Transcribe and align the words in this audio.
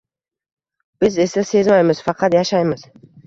Biz 1.03 1.19
esa 1.25 1.43
sezmaymiz… 1.51 2.03
Faqat 2.09 2.39
yashaymiz 2.39 2.89